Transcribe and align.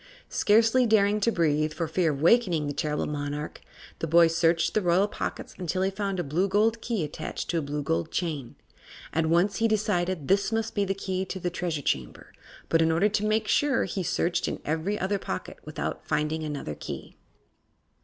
Scarcely 0.29 0.87
daring 0.87 1.19
to 1.19 1.31
breathe, 1.31 1.73
for 1.75 1.87
fear 1.87 2.11
of 2.11 2.17
awakening 2.21 2.65
the 2.65 2.73
terrible 2.73 3.05
monarch, 3.05 3.61
the 3.99 4.07
boy 4.07 4.25
searched 4.25 4.75
in 4.75 4.81
the 4.81 4.89
royal 4.89 5.07
pockets 5.07 5.53
until 5.59 5.83
he 5.83 5.91
found 5.91 6.19
a 6.19 6.23
blue 6.23 6.47
gold 6.47 6.81
key 6.81 7.03
attached 7.03 7.51
to 7.51 7.59
a 7.59 7.61
blue 7.61 7.83
gold 7.83 8.09
chain. 8.09 8.55
At 9.13 9.27
once 9.27 9.57
he 9.57 9.67
decided 9.67 10.27
this 10.27 10.51
must 10.51 10.73
be 10.73 10.85
the 10.85 10.95
key 10.95 11.23
to 11.25 11.39
the 11.39 11.51
Treasure 11.51 11.83
Chamber, 11.83 12.33
but 12.67 12.81
in 12.81 12.91
order 12.91 13.09
to 13.09 13.23
make 13.23 13.47
sure 13.47 13.83
he 13.83 14.01
searched 14.01 14.47
in 14.47 14.59
every 14.65 14.97
other 14.97 15.19
pocket 15.19 15.59
without 15.65 16.03
finding 16.03 16.41
another 16.43 16.73
key. 16.73 17.15